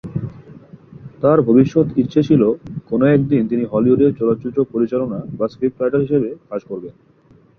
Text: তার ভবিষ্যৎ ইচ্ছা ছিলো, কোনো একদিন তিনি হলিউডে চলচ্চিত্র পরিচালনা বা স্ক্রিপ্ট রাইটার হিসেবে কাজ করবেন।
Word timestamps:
তার 1.21 1.37
ভবিষ্যৎ 1.41 1.87
ইচ্ছা 1.97 2.21
ছিলো, 2.21 2.47
কোনো 2.89 3.05
একদিন 3.07 3.41
তিনি 3.47 3.63
হলিউডে 3.65 4.07
চলচ্চিত্র 4.19 4.59
পরিচালনা 4.73 5.19
বা 5.37 5.45
স্ক্রিপ্ট 5.47 5.77
রাইটার 5.79 6.03
হিসেবে 6.05 6.29
কাজ 6.49 6.61
করবেন। 6.65 6.93